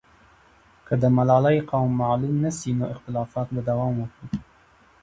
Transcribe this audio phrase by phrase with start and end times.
[0.87, 4.27] که د ملالۍ قوم معلوم نه سي، نو اختلافات به دوام وکړي.